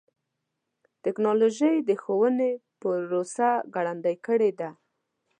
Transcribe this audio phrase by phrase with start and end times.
[1.03, 4.69] ټکنالوجي د ښوونې پروسه ګړندۍ کړې ده.